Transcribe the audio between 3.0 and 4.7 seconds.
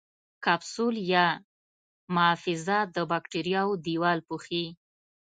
باکتریاوو دیوال پوښي.